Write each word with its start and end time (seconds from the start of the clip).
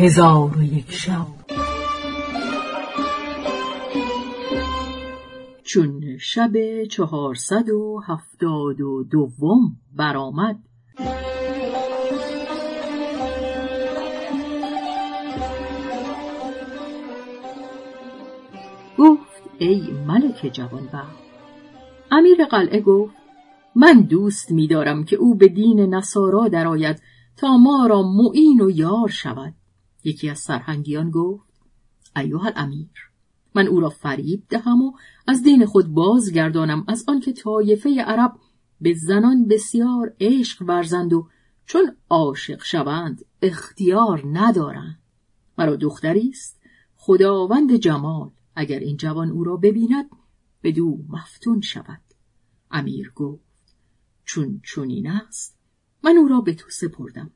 هزار 0.00 0.58
و 0.58 0.62
یک 0.62 0.92
شب. 0.92 1.26
چون 5.62 6.18
شب 6.18 6.84
چهارصد 6.84 7.70
و 7.70 8.00
هفتاد 8.06 8.80
و 8.80 9.04
دوم 9.10 9.76
برآمد. 9.96 10.58
گفت 18.98 19.42
ای 19.58 19.82
ملک 20.06 20.50
جوانبخت 20.52 21.18
امیر 22.10 22.44
قلعه 22.44 22.80
گفت 22.80 23.14
من 23.74 24.00
دوست 24.00 24.52
می‌دارم 24.52 25.04
که 25.04 25.16
او 25.16 25.34
به 25.34 25.48
دین 25.48 25.94
نصارا 25.94 26.48
درآید 26.48 27.02
تا 27.36 27.56
ما 27.56 27.86
را 27.86 28.02
معین 28.02 28.60
و 28.60 28.70
یار 28.70 29.08
شود. 29.08 29.54
یکی 30.04 30.30
از 30.30 30.38
سرهنگیان 30.38 31.10
گفت 31.10 31.48
ایها 32.16 32.46
الامیر 32.46 33.10
من 33.54 33.66
او 33.66 33.80
را 33.80 33.88
فریب 33.88 34.42
دهم 34.48 34.82
و 34.82 34.92
از 35.26 35.42
دین 35.42 35.66
خود 35.66 35.86
بازگردانم 35.86 36.84
از 36.88 37.04
آنکه 37.08 37.32
طایفه 37.32 38.02
عرب 38.02 38.32
به 38.80 38.94
زنان 38.94 39.48
بسیار 39.48 40.14
عشق 40.20 40.62
ورزند 40.62 41.12
و 41.12 41.28
چون 41.66 41.96
عاشق 42.10 42.62
شوند 42.62 43.24
اختیار 43.42 44.22
ندارند. 44.32 44.98
مرا 45.58 45.76
دختری 45.76 46.28
است 46.28 46.60
خداوند 46.96 47.76
جمال 47.76 48.30
اگر 48.56 48.78
این 48.78 48.96
جوان 48.96 49.30
او 49.30 49.44
را 49.44 49.56
ببیند 49.56 50.10
بدو 50.62 50.98
مفتون 51.08 51.60
شود. 51.60 52.00
امیر 52.70 53.12
گفت 53.14 53.76
چون 54.24 54.60
چونین 54.62 55.10
است 55.10 55.58
من 56.04 56.16
او 56.16 56.28
را 56.28 56.40
به 56.40 56.54
تو 56.54 56.70
سپردم. 56.70 57.30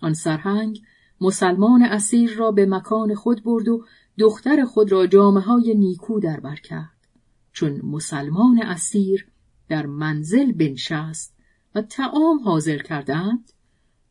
آن 0.00 0.14
سرهنگ 0.14 0.82
مسلمان 1.20 1.82
اسیر 1.82 2.34
را 2.34 2.50
به 2.50 2.66
مکان 2.66 3.14
خود 3.14 3.42
برد 3.44 3.68
و 3.68 3.84
دختر 4.18 4.64
خود 4.64 4.92
را 4.92 5.06
جامعه 5.06 5.42
های 5.42 5.74
نیکو 5.74 6.20
در 6.20 6.40
بر 6.40 6.56
کرد. 6.56 7.08
چون 7.52 7.80
مسلمان 7.84 8.62
اسیر 8.62 9.26
در 9.68 9.86
منزل 9.86 10.52
بنشست 10.52 11.34
و 11.74 11.82
تعام 11.82 12.40
حاضر 12.44 12.78
کردند 12.78 13.52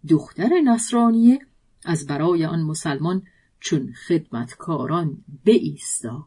دختر 0.10 0.50
نصرانیه 0.66 1.40
از 1.86 2.08
برای 2.08 2.46
آن 2.46 2.62
مسلمان 2.62 3.24
چون 3.60 3.94
خدمتکاران 4.08 5.18
بایستاد. 5.46 6.24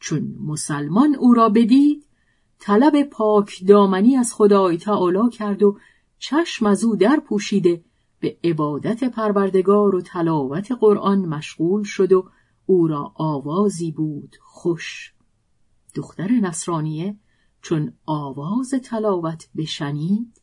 چون 0.00 0.36
مسلمان 0.40 1.14
او 1.14 1.34
را 1.34 1.48
بدید 1.48 2.06
طلب 2.58 3.02
پاک 3.02 3.66
دامنی 3.66 4.16
از 4.16 4.34
خدای 4.34 4.78
تعالی 4.78 5.30
کرد 5.30 5.62
و 5.62 5.78
چشم 6.18 6.66
از 6.66 6.84
او 6.84 6.96
در 6.96 7.20
پوشیده 7.20 7.84
به 8.22 8.36
عبادت 8.44 9.04
پروردگار 9.04 9.94
و 9.94 10.00
تلاوت 10.00 10.72
قرآن 10.80 11.18
مشغول 11.18 11.82
شد 11.82 12.12
و 12.12 12.28
او 12.66 12.86
را 12.86 13.12
آوازی 13.14 13.92
بود 13.92 14.36
خوش. 14.40 15.12
دختر 15.94 16.30
نصرانیه 16.30 17.16
چون 17.62 17.92
آواز 18.06 18.74
تلاوت 18.84 19.48
بشنید 19.56 20.40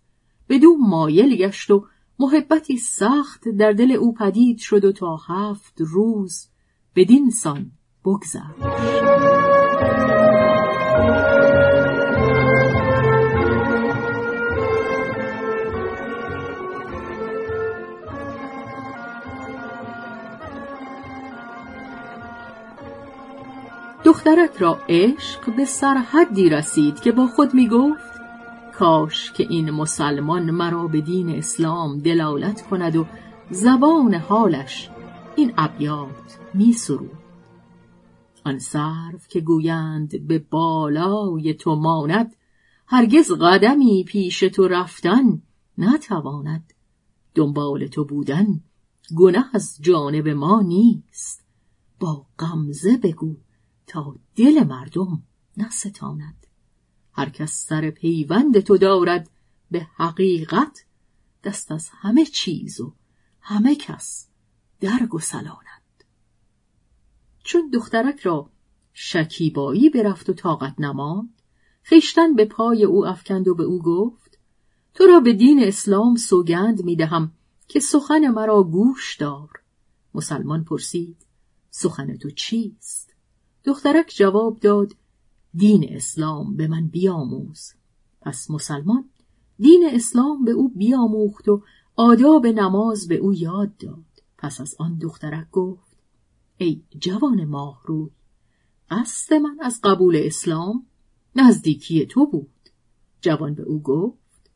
بدو 0.50 0.77
مایل 0.80 1.35
گشت 1.35 1.72
و 1.72 1.85
محبتی 2.19 2.77
سخت 2.77 3.50
در 3.50 3.72
دل 3.72 3.91
او 3.91 4.13
پدید 4.13 4.57
شد 4.57 4.85
و 4.85 4.91
تا 4.91 5.17
هفت 5.27 5.81
روز 5.81 6.50
بدین 6.95 7.30
سان 7.30 7.72
بگذشت. 8.05 8.63
دخترک 24.09 24.58
را 24.58 24.80
عشق 24.90 25.56
به 25.56 25.66
سرحدی 25.66 26.50
رسید 26.50 27.00
که 27.00 27.12
با 27.12 27.28
خود 27.28 27.53
می 27.53 27.68
گفت 27.68 28.20
کاش 28.74 29.31
که 29.31 29.47
این 29.50 29.72
مسلمان 29.72 30.52
مرا 30.52 30.88
به 30.88 31.02
دین 31.02 31.30
اسلام 31.30 32.00
دلالت 32.00 32.62
کند 32.62 32.96
و 32.96 33.06
زبان 33.50 34.14
حالش 34.14 34.90
این 35.36 35.53
ابیات 35.58 36.40
می 36.53 36.74
سرود. 36.74 37.18
آن 38.46 38.59
که 39.30 39.40
گویند 39.40 40.28
به 40.28 40.40
بالای 40.40 41.53
تو 41.53 41.75
ماند 41.75 42.36
هرگز 42.88 43.31
قدمی 43.31 44.03
پیش 44.03 44.40
تو 44.40 44.68
رفتن 44.68 45.42
نتواند. 45.78 46.74
دنبال 47.36 47.88
تو 47.88 48.06
بودن 48.06 48.48
گنه 49.18 49.46
از 49.53 49.78
جانب 49.81 50.28
ما 50.28 50.62
نیست. 50.62 51.46
با 52.00 52.25
غمزه 52.40 52.98
بگو. 52.98 53.36
تا 53.89 54.16
دل 54.35 54.63
مردم 54.63 55.23
نستاند. 55.57 56.47
هر 57.13 57.29
کس 57.29 57.66
سر 57.66 57.89
پیوند 57.89 58.59
تو 58.59 58.77
دارد 58.77 59.29
به 59.72 59.88
حقیقت 59.95 60.85
دست 61.44 61.72
از 61.72 61.89
همه 61.91 62.25
چیز 62.25 62.81
و 62.81 62.94
همه 63.41 63.75
کس 63.75 64.27
درگسلاند 64.79 66.03
چون 67.44 67.69
دخترک 67.69 68.19
را 68.19 68.50
شکیبایی 68.94 69.89
برفت 69.89 70.29
و 70.29 70.33
طاقت 70.33 70.79
نماند 70.79 71.41
خیشتن 71.81 72.35
به 72.35 72.45
پای 72.45 72.83
او 72.83 73.07
افکند 73.07 73.47
و 73.47 73.56
به 73.56 73.63
او 73.63 73.81
گفت 73.81 74.39
تو 74.94 75.06
را 75.06 75.19
به 75.19 75.33
دین 75.33 75.63
اسلام 75.63 76.16
سوگند 76.16 76.83
می‌دهم 76.83 77.31
که 77.67 77.79
سخن 77.79 78.27
مرا 78.27 78.63
گوش 78.63 79.17
دار. 79.17 79.50
مسلمان 80.13 80.63
پرسید 80.63 81.25
سخن 81.69 82.17
تو 82.17 82.29
چیست؟ 82.31 83.16
دخترک 83.64 84.14
جواب 84.16 84.59
داد 84.59 84.96
دین 85.53 85.86
اسلام 85.90 86.56
به 86.56 86.68
من 86.68 86.88
بیاموز. 86.88 87.74
پس 88.22 88.52
مسلمان 88.52 89.09
دین 89.59 89.90
اسلام 89.92 90.46
به 90.46 90.52
او 90.52 90.70
بیاموخت 90.70 91.50
و 91.50 91.62
آداب 91.96 92.48
نماز 92.48 93.08
به 93.08 93.16
او 93.16 93.34
یاد 93.34 93.78
داد. 93.78 94.06
پس 94.38 94.62
از 94.62 94.75
آن 94.80 94.98
دخترک 94.98 95.52
گفت 95.52 95.98
ای 96.58 96.81
جوان 97.00 97.46
ماهروی 97.46 98.09
قصد 98.90 99.34
من 99.34 99.58
از 99.62 99.80
قبول 99.84 100.22
اسلام 100.24 100.86
نزدیکی 101.36 102.06
تو 102.06 102.25
بود. 102.25 102.50
جوان 103.22 103.53
به 103.53 103.64
او 103.64 103.81
گفت 103.81 104.52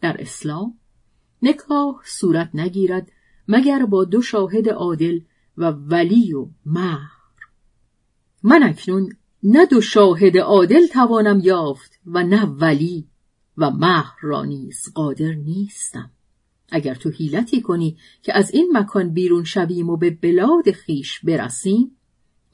در 0.00 0.16
اسلام 0.20 0.78
نکاح 1.42 1.96
صورت 2.04 2.50
نگیرد 2.54 3.12
مگر 3.48 3.86
با 3.86 4.04
دو 4.04 4.22
شاهد 4.22 4.68
عادل 4.68 5.20
و 5.56 5.70
ولی 5.70 6.32
و 6.32 6.48
مهر 6.66 7.13
من 8.46 8.62
اکنون 8.62 9.12
نه 9.42 9.66
دو 9.66 9.80
شاهد 9.80 10.38
عادل 10.38 10.86
توانم 10.86 11.40
یافت 11.44 12.00
و 12.06 12.22
نه 12.22 12.44
ولی 12.44 13.08
و 13.58 13.70
مهر 13.70 14.14
را 14.20 14.44
نیز 14.44 14.92
قادر 14.94 15.32
نیستم. 15.32 16.10
اگر 16.68 16.94
تو 16.94 17.10
حیلتی 17.10 17.60
کنی 17.60 17.96
که 18.22 18.36
از 18.36 18.50
این 18.50 18.70
مکان 18.72 19.10
بیرون 19.10 19.44
شویم 19.44 19.90
و 19.90 19.96
به 19.96 20.10
بلاد 20.10 20.70
خیش 20.70 21.20
برسیم 21.20 21.96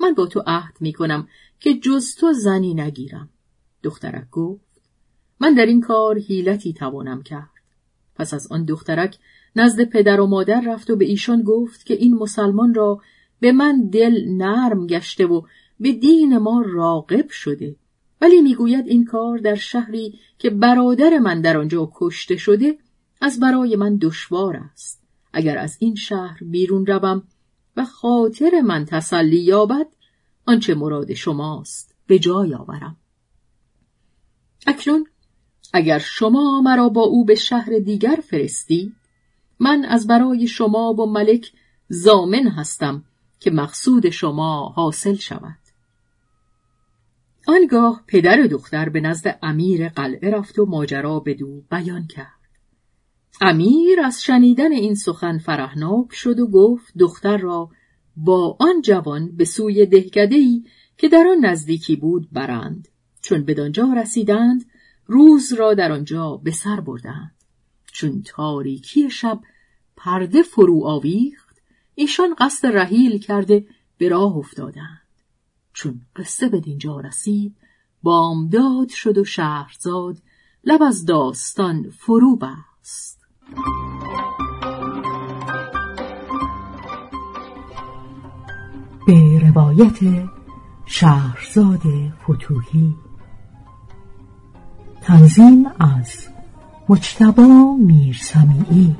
من 0.00 0.14
با 0.14 0.26
تو 0.26 0.42
عهد 0.46 0.76
می 0.80 0.92
کنم 0.92 1.28
که 1.60 1.74
جز 1.74 2.14
تو 2.14 2.32
زنی 2.32 2.74
نگیرم. 2.74 3.30
دخترک 3.82 4.30
گفت 4.30 4.80
من 5.40 5.54
در 5.54 5.66
این 5.66 5.80
کار 5.80 6.18
حیلتی 6.18 6.72
توانم 6.72 7.22
کرد. 7.22 7.50
پس 8.14 8.34
از 8.34 8.52
آن 8.52 8.64
دخترک 8.64 9.18
نزد 9.56 9.84
پدر 9.84 10.20
و 10.20 10.26
مادر 10.26 10.62
رفت 10.66 10.90
و 10.90 10.96
به 10.96 11.04
ایشان 11.04 11.42
گفت 11.42 11.86
که 11.86 11.94
این 11.94 12.14
مسلمان 12.14 12.74
را 12.74 13.00
به 13.40 13.52
من 13.52 13.88
دل 13.92 14.24
نرم 14.28 14.86
گشته 14.86 15.26
و 15.26 15.42
به 15.80 15.92
دین 15.92 16.38
ما 16.38 16.62
راقب 16.66 17.28
شده. 17.30 17.76
ولی 18.20 18.40
می‌گوید 18.40 18.86
این 18.86 19.04
کار 19.04 19.38
در 19.38 19.54
شهری 19.54 20.18
که 20.38 20.50
برادر 20.50 21.18
من 21.18 21.40
در 21.40 21.56
آنجا 21.56 21.92
کشته 21.94 22.36
شده 22.36 22.78
از 23.20 23.40
برای 23.40 23.76
من 23.76 23.96
دشوار 23.96 24.56
است. 24.56 25.02
اگر 25.32 25.58
از 25.58 25.76
این 25.80 25.94
شهر 25.94 26.38
بیرون 26.44 26.86
روم 26.86 27.22
و 27.76 27.84
خاطر 27.84 28.60
من 28.60 28.84
تسلی 28.84 29.40
یابد 29.40 29.86
آنچه 30.46 30.74
مراد 30.74 31.14
شماست 31.14 31.94
به 32.06 32.18
جای 32.18 32.54
آورم. 32.54 32.96
اکنون 34.66 35.06
اگر 35.72 35.98
شما 35.98 36.60
مرا 36.60 36.88
با 36.88 37.02
او 37.02 37.24
به 37.24 37.34
شهر 37.34 37.78
دیگر 37.78 38.18
فرستی 38.28 38.92
من 39.60 39.84
از 39.84 40.06
برای 40.06 40.46
شما 40.46 40.94
و 40.94 41.06
ملک 41.06 41.52
زامن 41.88 42.48
هستم 42.48 43.04
که 43.40 43.50
مقصود 43.50 44.10
شما 44.10 44.68
حاصل 44.68 45.14
شود. 45.14 45.59
آنگاه 47.46 48.04
پدر 48.06 48.42
دختر 48.42 48.88
به 48.88 49.00
نزد 49.00 49.38
امیر 49.42 49.88
قلعه 49.88 50.30
رفت 50.30 50.58
و 50.58 50.66
ماجرا 50.66 51.20
به 51.20 51.34
دو 51.34 51.62
بیان 51.70 52.06
کرد. 52.06 52.40
امیر 53.40 54.00
از 54.00 54.22
شنیدن 54.22 54.72
این 54.72 54.94
سخن 54.94 55.38
فرهناک 55.38 56.12
شد 56.12 56.40
و 56.40 56.46
گفت 56.46 56.92
دختر 56.98 57.36
را 57.36 57.70
با 58.16 58.56
آن 58.60 58.82
جوان 58.82 59.36
به 59.36 59.44
سوی 59.44 59.86
دهکدهای 59.86 60.64
که 60.98 61.08
در 61.08 61.26
آن 61.28 61.44
نزدیکی 61.44 61.96
بود 61.96 62.28
برند. 62.32 62.88
چون 63.22 63.44
بدانجا 63.44 63.92
رسیدند 63.96 64.64
روز 65.06 65.52
را 65.52 65.74
در 65.74 65.92
آنجا 65.92 66.36
به 66.36 66.50
سر 66.50 66.80
بردند. 66.80 67.34
چون 67.92 68.22
تاریکی 68.22 69.10
شب 69.10 69.40
پرده 69.96 70.42
فرو 70.42 70.84
آویخت 70.84 71.62
ایشان 71.94 72.34
قصد 72.38 72.68
رحیل 72.76 73.18
کرده 73.18 73.66
به 73.98 74.08
راه 74.08 74.36
افتادند. 74.36 74.99
چون 75.82 76.00
قصه 76.16 76.48
به 76.48 76.60
دینجا 76.60 77.00
رسید 77.00 77.56
بامداد 78.02 78.88
شد 78.88 79.18
و 79.18 79.24
شهرزاد 79.24 80.16
لب 80.64 80.82
از 80.82 81.04
داستان 81.04 81.90
فرو 81.90 82.36
بست. 82.36 83.20
به 89.06 89.38
روایت 89.38 90.28
شهرزاد 90.86 91.82
فتوهی 92.22 92.94
تنظیم 95.02 95.66
از 95.66 96.28
مجتبا 96.88 97.76
میرسمیعی. 97.78 98.96